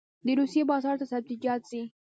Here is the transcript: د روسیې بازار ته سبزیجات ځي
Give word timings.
د 0.25 0.27
روسیې 0.39 0.63
بازار 0.71 0.95
ته 0.99 1.05
سبزیجات 1.11 1.61
ځي 1.69 1.83